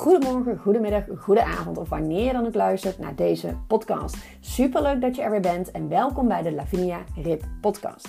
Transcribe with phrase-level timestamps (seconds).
[0.00, 4.16] goedemorgen, goedemiddag, goede avond of wanneer je dan ook luistert naar deze podcast.
[4.40, 8.08] Superleuk dat je er weer bent en welkom bij de Lavinia Rip podcast.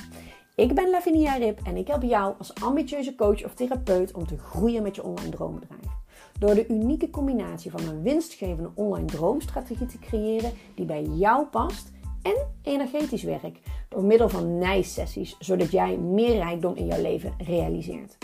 [0.56, 4.38] Ik ben Lavinia Rip en ik help jou als ambitieuze coach of therapeut om te
[4.38, 5.86] groeien met je online droombedrijf.
[6.40, 11.92] Door de unieke combinatie van een winstgevende online droomstrategie te creëren die bij jou past
[12.22, 18.18] en energetisch werk door middel van nijsessies, zodat jij meer rijkdom in jouw leven realiseert.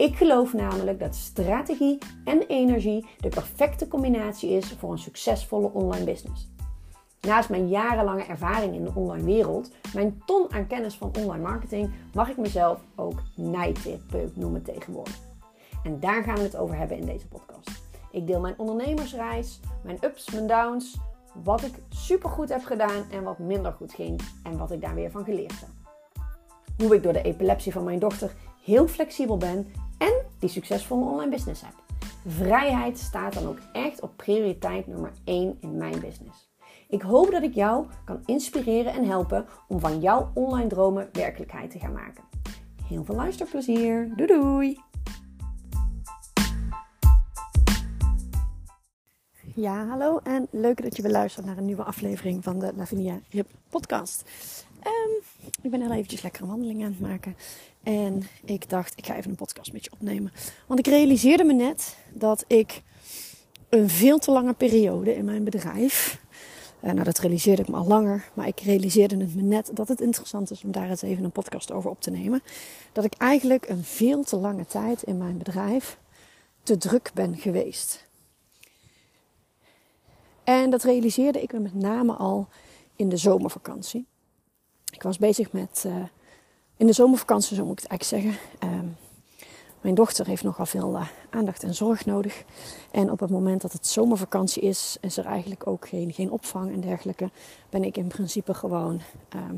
[0.00, 6.04] Ik geloof namelijk dat strategie en energie de perfecte combinatie is voor een succesvolle online
[6.04, 6.48] business.
[7.20, 11.90] Naast mijn jarenlange ervaring in de online wereld, mijn ton aan kennis van online marketing,
[12.14, 15.18] mag ik mezelf ook nijtherapeut noemen tegenwoordig.
[15.84, 17.70] En daar gaan we het over hebben in deze podcast.
[18.10, 20.98] Ik deel mijn ondernemersreis, mijn ups, mijn downs,
[21.42, 25.10] wat ik supergoed heb gedaan en wat minder goed ging en wat ik daar weer
[25.10, 25.68] van geleerd heb.
[26.78, 28.32] Hoe ik door de epilepsie van mijn dochter
[28.64, 29.66] heel flexibel ben
[30.00, 31.74] en die succesvolle online business heb.
[32.26, 36.48] Vrijheid staat dan ook echt op prioriteit nummer 1 in mijn business.
[36.88, 41.70] Ik hoop dat ik jou kan inspireren en helpen om van jouw online dromen werkelijkheid
[41.70, 42.24] te gaan maken.
[42.84, 44.12] Heel veel luisterplezier.
[44.16, 44.80] Doei doei!
[49.54, 53.20] Ja, hallo en leuk dat je weer luistert naar een nieuwe aflevering van de Lavinia
[53.30, 54.24] Rip podcast.
[54.86, 55.22] Um,
[55.62, 57.36] ik ben heel eventjes lekker een wandeling aan het maken.
[57.82, 60.32] En ik dacht, ik ga even een podcast met je opnemen.
[60.66, 62.82] Want ik realiseerde me net dat ik
[63.68, 66.20] een veel te lange periode in mijn bedrijf.
[66.82, 68.30] Uh, nou, dat realiseerde ik me al langer.
[68.34, 71.30] Maar ik realiseerde het me net dat het interessant is om daar eens even een
[71.30, 72.42] podcast over op te nemen.
[72.92, 75.98] Dat ik eigenlijk een veel te lange tijd in mijn bedrijf
[76.62, 78.08] te druk ben geweest.
[80.44, 82.48] En dat realiseerde ik me met name al
[82.96, 84.06] in de zomervakantie.
[84.92, 86.04] Ik was bezig met, uh,
[86.80, 88.70] in de zomervakantie zo moet ik het eigenlijk zeggen.
[88.72, 88.80] Uh,
[89.80, 92.44] mijn dochter heeft nogal veel uh, aandacht en zorg nodig.
[92.90, 96.72] En op het moment dat het zomervakantie is, is er eigenlijk ook geen, geen opvang
[96.72, 97.30] en dergelijke.
[97.70, 99.54] Ben ik in principe gewoon ehm,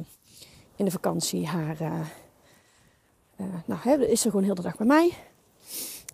[0.77, 1.81] in de vakantie haar.
[1.81, 2.01] Uh,
[3.65, 5.13] nou, is ze gewoon heel de dag bij mij.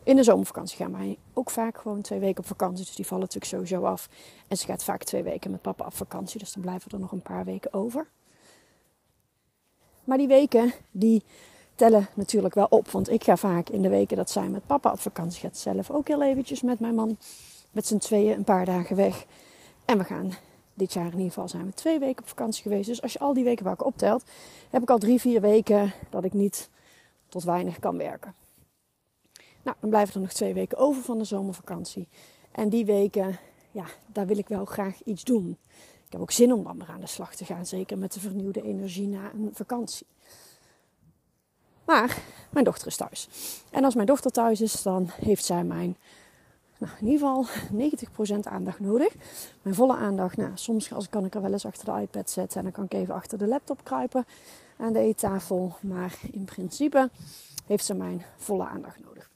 [0.03, 2.85] In de zomervakantie gaan wij ook vaak gewoon twee weken op vakantie.
[2.85, 4.09] Dus die vallen natuurlijk sowieso af.
[4.49, 6.39] En ze gaat vaak twee weken met papa op vakantie.
[6.39, 8.09] Dus dan blijven er nog een paar weken over.
[10.09, 11.23] Maar die weken, die
[11.75, 12.91] tellen natuurlijk wel op.
[12.91, 15.91] Want ik ga vaak in de weken dat zij met papa op vakantie gaat, zelf
[15.91, 17.17] ook heel eventjes met mijn man,
[17.71, 19.27] met z'n tweeën een paar dagen weg.
[19.85, 20.33] En we gaan
[20.75, 22.89] dit jaar in ieder geval zijn we twee weken op vakantie geweest.
[22.89, 24.25] Dus als je al die weken bij optelt,
[24.71, 26.69] heb ik al drie, vier weken dat ik niet
[27.29, 28.35] tot weinig kan werken.
[29.63, 32.09] Nou, dan blijven er nog twee weken over van de zomervakantie.
[32.53, 33.39] En die weken,
[33.71, 35.57] ja, daar wil ik wel graag iets doen.
[36.09, 37.67] Ik heb ook zin om dan weer aan de slag te gaan.
[37.67, 40.07] Zeker met de vernieuwde energie na een vakantie.
[41.85, 42.19] Maar
[42.51, 43.29] mijn dochter is thuis.
[43.71, 45.97] En als mijn dochter thuis is, dan heeft zij mijn,
[46.79, 47.47] nou, in ieder geval
[48.39, 49.15] 90% aandacht nodig.
[49.63, 50.37] Mijn volle aandacht.
[50.37, 52.59] Nou, soms kan ik er wel eens achter de iPad zetten.
[52.59, 54.25] En dan kan ik even achter de laptop kruipen
[54.77, 55.77] aan de eettafel.
[55.81, 57.11] Maar in principe
[57.67, 59.28] heeft ze mijn volle aandacht nodig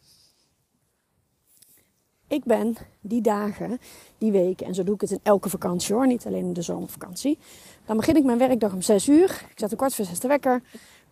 [2.32, 3.80] ik ben die dagen,
[4.18, 6.62] die weken, en zo doe ik het in elke vakantie hoor, niet alleen in de
[6.62, 7.38] zomervakantie.
[7.86, 9.44] Dan begin ik mijn werkdag om 6 uur.
[9.50, 10.62] Ik zet een kwart voor zes de wekker,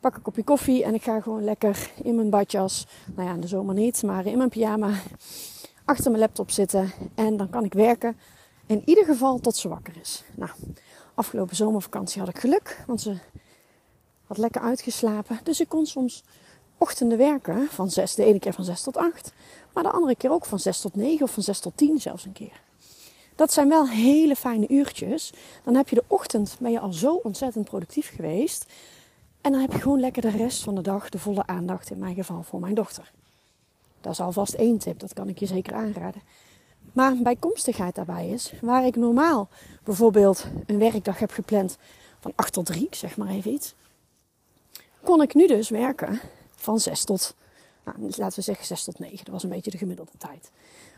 [0.00, 3.40] pak een kopje koffie en ik ga gewoon lekker in mijn badjas, nou ja, in
[3.40, 4.92] de zomer niet, maar in mijn pyjama,
[5.84, 6.92] achter mijn laptop zitten.
[7.14, 8.16] En dan kan ik werken,
[8.66, 10.24] in ieder geval tot ze wakker is.
[10.34, 10.50] Nou,
[11.14, 13.16] afgelopen zomervakantie had ik geluk, want ze
[14.26, 15.40] had lekker uitgeslapen.
[15.42, 16.24] Dus ik kon soms
[16.80, 19.32] ochtenden werken van 6, de ene keer van 6 tot 8.
[19.72, 22.24] Maar de andere keer ook van 6 tot 9 of van 6 tot 10 zelfs
[22.24, 22.60] een keer.
[23.34, 25.32] Dat zijn wel hele fijne uurtjes.
[25.64, 28.66] Dan heb je de ochtend, ben je al zo ontzettend productief geweest.
[29.40, 31.98] En dan heb je gewoon lekker de rest van de dag de volle aandacht, in
[31.98, 33.10] mijn geval voor mijn dochter.
[34.00, 36.22] Dat is alvast één tip, dat kan ik je zeker aanraden.
[36.92, 39.48] Maar bijkomstigheid daarbij is, waar ik normaal
[39.84, 41.78] bijvoorbeeld een werkdag heb gepland
[42.20, 43.74] van 8 tot 3, zeg maar even iets,
[45.02, 46.20] kon ik nu dus werken
[46.60, 47.34] van 6 tot
[47.84, 49.16] nou, laten we zeggen 6 tot 9.
[49.16, 50.50] Dat was een beetje de gemiddelde tijd.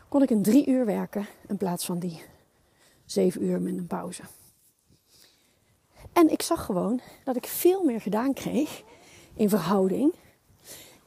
[0.09, 2.21] Kon ik in drie uur werken in plaats van die
[3.05, 4.21] 7 uur met een pauze.
[6.13, 8.83] En ik zag gewoon dat ik veel meer gedaan kreeg
[9.33, 10.13] in verhouding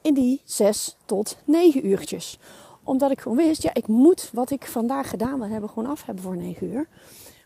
[0.00, 2.38] in die 6 tot 9 uurtjes.
[2.82, 6.04] Omdat ik gewoon wist, ja, ik moet wat ik vandaag gedaan wil hebben, gewoon af
[6.04, 6.88] hebben voor 9 uur.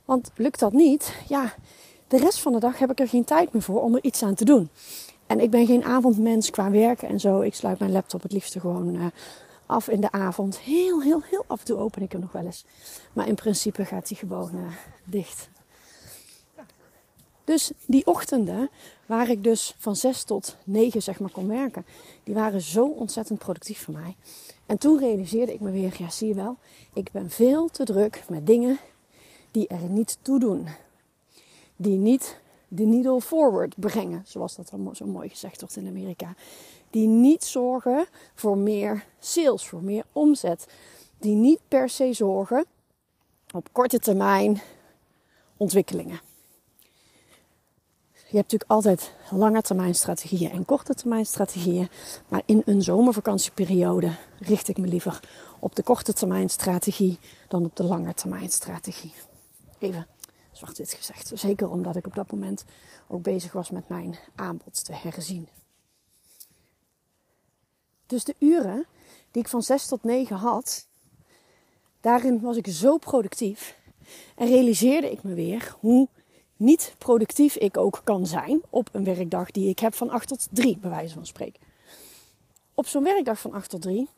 [0.04, 1.54] Want lukt dat niet, ja,
[2.08, 4.22] de rest van de dag heb ik er geen tijd meer voor om er iets
[4.22, 4.70] aan te doen.
[5.30, 7.40] En ik ben geen avondmens qua werken en zo.
[7.40, 9.06] Ik sluit mijn laptop het liefste gewoon uh,
[9.66, 10.58] af in de avond.
[10.58, 12.64] Heel, heel, heel af en toe open ik hem nog wel eens.
[13.12, 14.72] Maar in principe gaat hij gewoon uh,
[15.04, 15.48] dicht.
[17.44, 18.70] Dus die ochtenden
[19.06, 21.86] waar ik dus van 6 tot 9 zeg maar kon werken,
[22.24, 24.16] die waren zo ontzettend productief voor mij.
[24.66, 26.56] En toen realiseerde ik me weer, ja zie je wel,
[26.92, 28.78] ik ben veel te druk met dingen
[29.50, 30.68] die er niet toe doen.
[31.76, 32.40] Die niet
[32.72, 36.34] de needle forward brengen, zoals dat dan zo mooi gezegd wordt in Amerika.
[36.90, 40.67] Die niet zorgen voor meer sales, voor meer omzet.
[41.19, 42.64] Die niet per se zorgen
[43.55, 44.62] op korte termijn
[45.56, 46.20] ontwikkelingen.
[48.12, 51.88] Je hebt natuurlijk altijd lange termijn strategieën en korte termijn strategieën.
[52.28, 55.20] Maar in een zomervakantieperiode richt ik me liever
[55.58, 57.19] op de korte termijn strategie
[57.49, 59.12] dan op de lange termijn strategie.
[59.78, 60.06] Even
[60.60, 61.32] zwart-wit gezegd.
[61.34, 62.64] Zeker omdat ik op dat moment
[63.06, 65.48] ook bezig was met mijn aanbod te herzien.
[68.06, 68.86] Dus de uren
[69.30, 70.86] die ik van 6 tot 9 had,
[72.00, 73.78] daarin was ik zo productief.
[74.36, 76.08] En realiseerde ik me weer hoe
[76.56, 80.48] niet productief ik ook kan zijn op een werkdag die ik heb van 8 tot
[80.50, 81.60] 3, bij wijze van spreken.
[82.74, 84.08] Op zo'n werkdag van 8 tot 3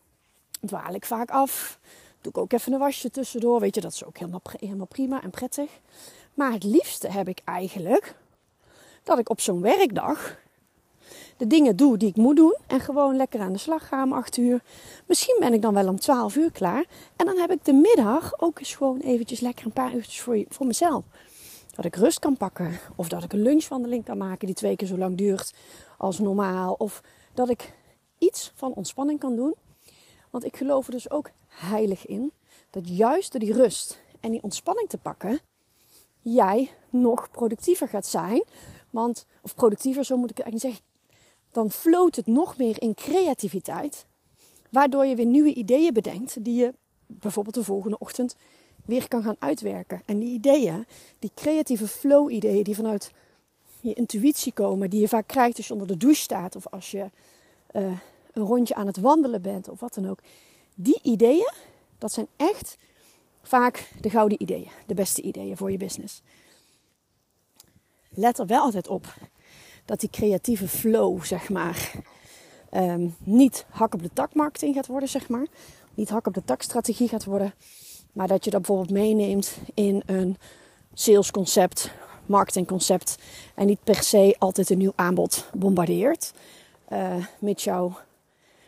[0.66, 1.78] dwaal ik vaak af.
[2.22, 3.60] Doe ik ook even een wasje tussendoor.
[3.60, 5.70] Weet je, dat is ook helemaal, helemaal prima en prettig.
[6.34, 8.14] Maar het liefste heb ik eigenlijk
[9.02, 10.40] dat ik op zo'n werkdag
[11.36, 12.56] de dingen doe die ik moet doen.
[12.66, 14.62] En gewoon lekker aan de slag ga om 8 uur.
[15.06, 16.84] Misschien ben ik dan wel om 12 uur klaar.
[17.16, 20.44] En dan heb ik de middag ook eens gewoon eventjes lekker een paar uurtjes voor,
[20.48, 21.04] voor mezelf.
[21.74, 22.78] Dat ik rust kan pakken.
[22.96, 25.54] Of dat ik een lunchwandeling kan maken die twee keer zo lang duurt
[25.98, 26.74] als normaal.
[26.78, 27.02] Of
[27.34, 27.72] dat ik
[28.18, 29.54] iets van ontspanning kan doen.
[30.30, 32.32] Want ik geloof er dus ook heilig in
[32.70, 35.40] dat juist door die rust en die ontspanning te pakken,
[36.20, 38.44] jij nog productiever gaat zijn.
[38.90, 40.90] Want, of productiever, zo moet ik eigenlijk zeggen.
[41.50, 44.06] Dan floot het nog meer in creativiteit.
[44.70, 46.74] Waardoor je weer nieuwe ideeën bedenkt die je
[47.06, 48.36] bijvoorbeeld de volgende ochtend
[48.84, 50.02] weer kan gaan uitwerken.
[50.04, 50.86] En die ideeën,
[51.18, 53.12] die creatieve flow-ideeën die vanuit
[53.80, 56.90] je intuïtie komen, die je vaak krijgt als je onder de douche staat of als
[56.90, 57.10] je
[57.72, 57.98] uh,
[58.32, 60.18] een rondje aan het wandelen bent of wat dan ook.
[60.74, 61.52] Die ideeën,
[61.98, 62.76] dat zijn echt
[63.42, 66.22] vaak de gouden ideeën, de beste ideeën voor je business.
[68.08, 69.14] Let er wel altijd op
[69.84, 71.92] dat die creatieve flow, zeg maar,
[72.74, 75.46] um, niet hak op de tak marketing gaat worden, zeg maar.
[75.94, 77.54] Niet hak op de tak strategie gaat worden.
[78.12, 80.36] Maar dat je dat bijvoorbeeld meeneemt in een
[80.94, 81.90] salesconcept,
[82.26, 83.16] marketingconcept.
[83.54, 86.32] En niet per se altijd een nieuw aanbod bombardeert.
[86.92, 87.92] Uh, met jou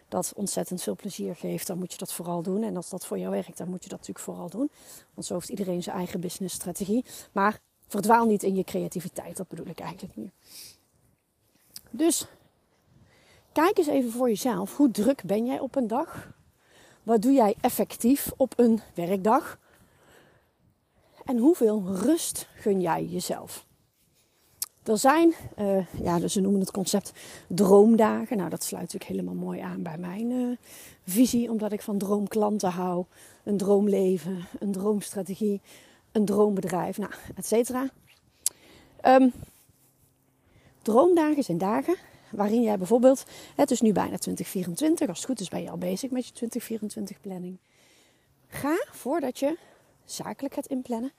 [0.08, 2.62] dat ontzettend veel plezier geeft, dan moet je dat vooral doen.
[2.62, 4.70] En als dat voor jou werkt, dan moet je dat natuurlijk vooral doen.
[5.14, 7.04] Want zo heeft iedereen zijn eigen businessstrategie.
[7.32, 10.30] Maar verdwaal niet in je creativiteit, dat bedoel ik eigenlijk nu.
[11.90, 12.26] Dus
[13.52, 14.76] kijk eens even voor jezelf.
[14.76, 16.32] Hoe druk ben jij op een dag?
[17.02, 19.58] Wat doe jij effectief op een werkdag?
[21.24, 23.66] En hoeveel rust gun jij jezelf?
[24.84, 27.12] Er zijn, uh, ja, dus ze noemen het concept
[27.48, 28.36] droomdagen.
[28.36, 30.56] Nou, dat sluit natuurlijk helemaal mooi aan bij mijn uh,
[31.06, 33.04] visie, omdat ik van droomklanten hou.
[33.44, 35.60] Een droomleven, een droomstrategie,
[36.12, 37.90] een droombedrijf, nou, et cetera.
[39.02, 39.32] Um,
[40.82, 41.96] droomdagen zijn dagen
[42.30, 43.24] waarin jij bijvoorbeeld,
[43.56, 46.32] het is nu bijna 2024, als het goed is ben je al bezig met je
[46.32, 47.58] 2024 planning.
[48.48, 49.58] Ga voordat je
[50.04, 51.12] zakelijk gaat inplannen,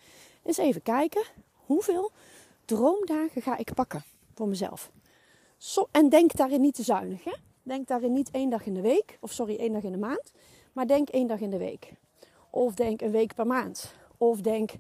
[0.44, 1.24] eens even kijken
[1.66, 2.12] hoeveel
[2.66, 4.04] droomdagen ga ik pakken
[4.34, 4.92] voor mezelf.
[5.92, 7.24] en denk daarin niet te zuinig.
[7.24, 7.34] Hè?
[7.64, 10.32] Denk daarin niet één dag in de week, of sorry, één dag in de maand,
[10.74, 11.94] maar denk één dag in de week.
[12.50, 13.94] Of denk een week per maand.
[14.18, 14.72] Of denk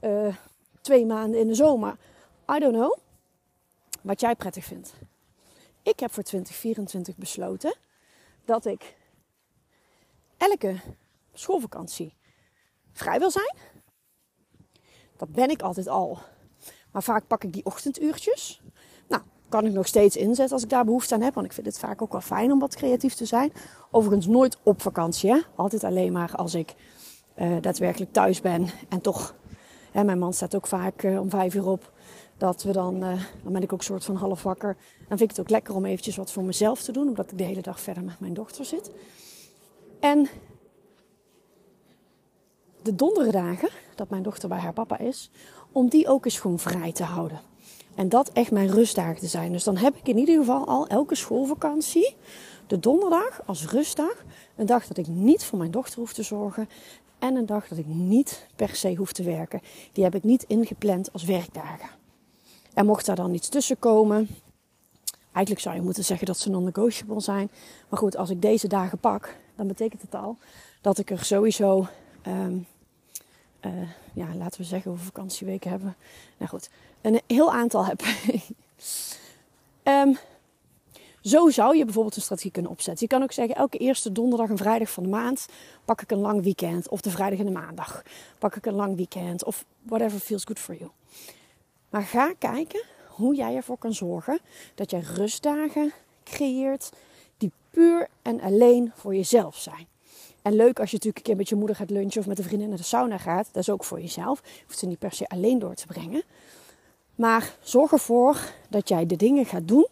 [0.00, 0.36] uh,
[0.80, 1.96] twee maanden in de zomer.
[2.56, 2.96] I don't know.
[4.02, 4.92] Wat jij prettig vindt.
[5.82, 7.76] Ik heb voor 2024 besloten
[8.44, 8.96] dat ik
[10.36, 10.80] elke
[11.32, 12.14] schoolvakantie
[12.92, 13.56] vrij wil zijn.
[15.16, 16.18] Dat ben ik altijd al.
[16.92, 18.62] Maar vaak pak ik die ochtenduurtjes.
[19.08, 21.34] Nou, kan ik nog steeds inzetten als ik daar behoefte aan heb.
[21.34, 23.52] Want ik vind het vaak ook wel fijn om wat creatief te zijn.
[23.90, 25.30] Overigens nooit op vakantie.
[25.30, 25.40] Hè?
[25.54, 26.74] Altijd alleen maar als ik
[27.36, 28.66] uh, daadwerkelijk thuis ben.
[28.88, 29.34] En toch,
[29.90, 31.92] hè, mijn man staat ook vaak uh, om vijf uur op.
[32.36, 34.76] Dat we dan, uh, dan ben ik ook soort van half wakker.
[35.08, 37.08] Dan vind ik het ook lekker om eventjes wat voor mezelf te doen.
[37.08, 38.90] Omdat ik de hele dag verder met mijn dochter zit.
[40.00, 40.28] En
[42.82, 45.30] de donderdagen dat mijn dochter bij haar papa is,
[45.72, 47.40] om die ook eens gewoon vrij te houden.
[47.94, 49.52] En dat echt mijn rustdagen te zijn.
[49.52, 52.16] Dus dan heb ik in ieder geval al elke schoolvakantie
[52.66, 54.24] de donderdag als rustdag.
[54.56, 56.68] Een dag dat ik niet voor mijn dochter hoef te zorgen.
[57.18, 59.60] En een dag dat ik niet per se hoef te werken.
[59.92, 61.88] Die heb ik niet ingepland als werkdagen.
[62.74, 64.28] En mocht daar dan iets tussen komen.
[65.32, 67.50] Eigenlijk zou je moeten zeggen dat ze non-negotiable zijn.
[67.88, 70.36] Maar goed, als ik deze dagen pak, dan betekent het al
[70.80, 71.86] dat ik er sowieso
[72.26, 72.66] um,
[73.66, 73.72] uh,
[74.12, 75.96] ja, laten we zeggen hoeveel vakantieweken hebben.
[76.36, 78.02] Nou goed, een heel aantal heb.
[79.84, 80.18] um,
[81.32, 83.06] zo zou je bijvoorbeeld een strategie kunnen opzetten.
[83.08, 85.46] Je kan ook zeggen, elke eerste donderdag en vrijdag van de maand
[85.84, 86.88] pak ik een lang weekend.
[86.88, 88.02] Of de vrijdag en de maandag
[88.38, 89.44] pak ik een lang weekend.
[89.44, 90.90] Of whatever feels good for you.
[91.90, 94.40] Maar ga kijken hoe jij ervoor kan zorgen
[94.74, 95.92] dat jij rustdagen
[96.24, 96.90] creëert
[97.36, 99.86] die puur en alleen voor jezelf zijn.
[100.42, 102.44] En leuk als je natuurlijk een keer met je moeder gaat lunchen of met een
[102.44, 103.48] vriendin naar de sauna gaat.
[103.52, 104.40] Dat is ook voor jezelf.
[104.44, 106.22] Je hoeft ze niet per se alleen door te brengen.
[107.14, 109.86] Maar zorg ervoor dat jij de dingen gaat doen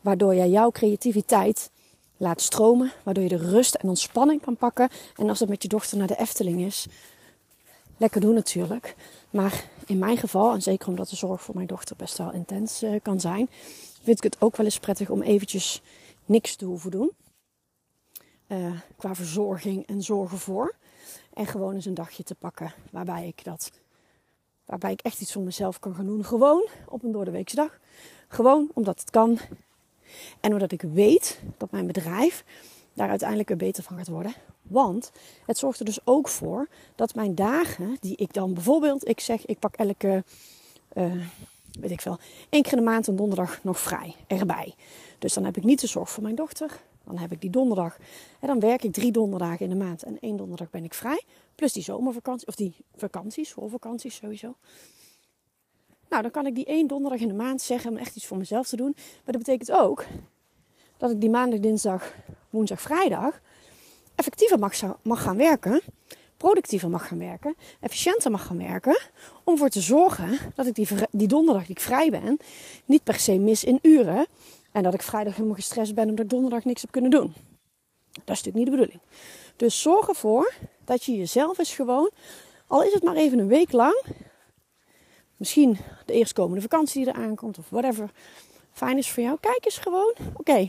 [0.00, 1.70] waardoor jij jouw creativiteit
[2.16, 2.92] laat stromen.
[3.02, 4.88] Waardoor je de rust en ontspanning kan pakken.
[5.16, 6.86] En als het met je dochter naar de Efteling is,
[7.96, 8.94] lekker doen natuurlijk.
[9.30, 12.82] Maar in mijn geval, en zeker omdat de zorg voor mijn dochter best wel intens
[12.82, 13.48] uh, kan zijn,
[14.02, 15.82] vind ik het ook wel eens prettig om eventjes
[16.24, 17.10] niks te hoeven doen.
[18.48, 20.74] Uh, qua verzorging en zorgen voor.
[21.32, 23.70] En gewoon eens een dagje te pakken waarbij ik dat,
[24.64, 26.24] waarbij ik echt iets voor mezelf kan gaan doen.
[26.24, 27.78] Gewoon op een doordeweekse dag.
[28.28, 29.38] Gewoon omdat het kan.
[30.40, 32.44] En omdat ik weet dat mijn bedrijf
[32.94, 34.34] daar uiteindelijk weer beter van gaat worden.
[34.62, 35.12] Want
[35.46, 39.46] het zorgt er dus ook voor dat mijn dagen, die ik dan bijvoorbeeld, ik zeg,
[39.46, 40.24] ik pak elke,
[40.94, 41.24] uh,
[41.80, 44.74] weet ik veel, één keer in de maand een donderdag nog vrij erbij.
[45.18, 46.80] Dus dan heb ik niet de zorg voor mijn dochter.
[47.08, 47.98] Dan heb ik die donderdag.
[48.40, 50.02] En dan werk ik drie donderdagen in de maand.
[50.02, 51.22] En één donderdag ben ik vrij.
[51.54, 54.54] Plus die zomervakantie, of die vakanties, schoolvakanties sowieso.
[56.08, 58.38] Nou, dan kan ik die één donderdag in de maand zeggen om echt iets voor
[58.38, 58.92] mezelf te doen.
[58.94, 60.04] Maar dat betekent ook
[60.96, 62.14] dat ik die maandag, dinsdag,
[62.50, 63.40] woensdag, vrijdag
[64.18, 65.80] effectiever mag, mag gaan werken.
[66.36, 67.54] Productiever mag gaan werken.
[67.80, 69.00] Efficiënter mag gaan werken.
[69.44, 72.38] Om ervoor te zorgen dat ik die, die donderdag die ik vrij ben,
[72.84, 74.26] niet per se mis in uren.
[74.78, 77.34] En dat ik vrijdag helemaal gestrest ben omdat ik donderdag niks heb kunnen doen.
[78.12, 79.00] Dat is natuurlijk niet de bedoeling.
[79.56, 80.54] Dus zorg ervoor
[80.84, 82.10] dat je jezelf eens gewoon,
[82.66, 84.04] al is het maar even een week lang,
[85.36, 88.10] misschien de eerstkomende vakantie die er aankomt of whatever
[88.72, 89.38] fijn is voor jou.
[89.40, 90.68] Kijk eens gewoon, oké,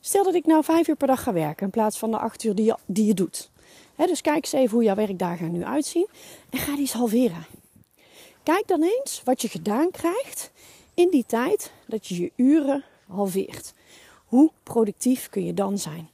[0.00, 2.44] stel dat ik nou vijf uur per dag ga werken in plaats van de acht
[2.44, 3.50] uur die je, die je doet.
[3.96, 6.08] dus kijk eens even hoe jouw werkdagen er nu uitzien
[6.50, 7.46] en ga die eens halveren.
[8.42, 10.50] Kijk dan eens wat je gedaan krijgt
[10.94, 13.74] in die tijd dat je je uren halveert.
[14.24, 16.08] Hoe productief kun je dan zijn?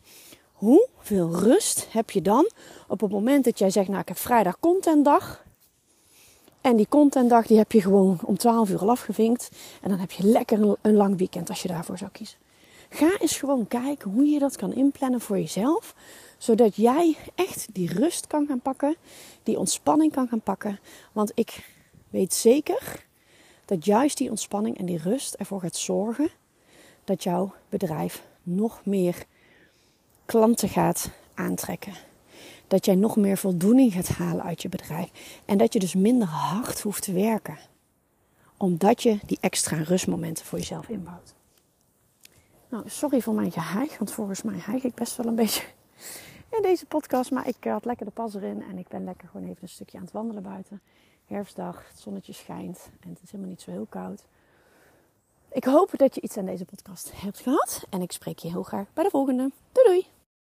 [0.53, 2.51] Hoeveel rust heb je dan
[2.89, 5.45] op het moment dat jij zegt, nou ik heb vrijdag contentdag.
[6.61, 9.51] En die contentdag die heb je gewoon om 12 uur al afgevinkt.
[9.83, 12.39] En dan heb je lekker een lang weekend als je daarvoor zou kiezen.
[12.89, 15.95] Ga eens gewoon kijken hoe je dat kan inplannen voor jezelf.
[16.39, 18.97] Zodat jij echt die rust kan gaan pakken.
[19.43, 20.81] Die ontspanning kan gaan pakken.
[21.13, 21.69] Want ik
[22.11, 23.05] weet zeker
[23.65, 26.31] dat juist die ontspanning en die rust ervoor gaat zorgen
[27.05, 29.25] dat jouw bedrijf nog meer
[30.27, 31.93] klanten gaat aantrekken.
[32.67, 35.11] Dat jij nog meer voldoening gaat halen uit je bedrijf.
[35.45, 37.59] En dat je dus minder hard hoeft te werken.
[38.57, 41.35] Omdat je die extra rustmomenten voor jezelf inbouwt.
[42.69, 45.63] Nou, sorry voor mijn geheig, want volgens mij heig ik best wel een beetje
[46.49, 47.31] in deze podcast.
[47.31, 49.99] Maar ik had lekker de pas erin en ik ben lekker gewoon even een stukje
[49.99, 50.81] aan het wandelen buiten.
[51.27, 54.25] Herfstdag, het zonnetje schijnt en het is helemaal niet zo heel koud.
[55.55, 57.85] Ik hoop dat je iets aan deze podcast hebt gehad.
[57.91, 59.51] En ik spreek je heel graag bij de volgende.
[59.73, 60.14] Doei doei!